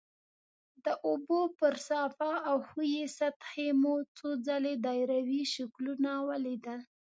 [0.85, 6.79] د اوبو پر صافه او ښویې سطحې مو څو ځلې دایروي شکلونه ولیدل.